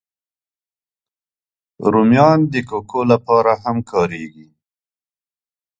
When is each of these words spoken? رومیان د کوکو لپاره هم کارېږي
رومیان 1.93 2.39
د 2.53 2.55
کوکو 2.69 2.99
لپاره 3.11 3.51
هم 3.63 3.77
کارېږي 3.91 4.47